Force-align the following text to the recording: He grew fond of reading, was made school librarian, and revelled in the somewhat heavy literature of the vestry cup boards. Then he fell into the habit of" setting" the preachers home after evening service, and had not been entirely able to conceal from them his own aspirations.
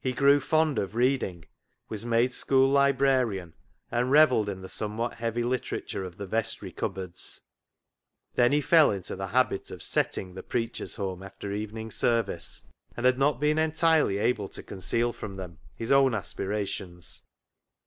He 0.00 0.12
grew 0.14 0.40
fond 0.40 0.78
of 0.78 0.94
reading, 0.94 1.44
was 1.90 2.02
made 2.02 2.32
school 2.32 2.66
librarian, 2.70 3.52
and 3.90 4.10
revelled 4.10 4.48
in 4.48 4.62
the 4.62 4.70
somewhat 4.70 5.16
heavy 5.18 5.42
literature 5.42 6.02
of 6.02 6.16
the 6.16 6.26
vestry 6.26 6.72
cup 6.72 6.94
boards. 6.94 7.42
Then 8.36 8.52
he 8.52 8.62
fell 8.62 8.90
into 8.90 9.16
the 9.16 9.26
habit 9.36 9.70
of" 9.70 9.82
setting" 9.82 10.32
the 10.32 10.42
preachers 10.42 10.96
home 10.96 11.22
after 11.22 11.52
evening 11.52 11.90
service, 11.90 12.62
and 12.96 13.04
had 13.04 13.18
not 13.18 13.38
been 13.38 13.58
entirely 13.58 14.16
able 14.16 14.48
to 14.48 14.62
conceal 14.62 15.12
from 15.12 15.34
them 15.34 15.58
his 15.74 15.92
own 15.92 16.14
aspirations. 16.14 17.20